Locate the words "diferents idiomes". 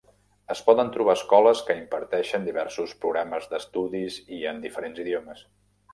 4.65-5.45